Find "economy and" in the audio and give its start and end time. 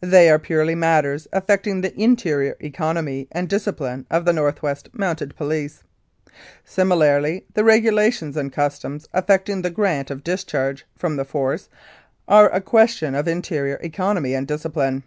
2.58-3.48, 13.80-14.48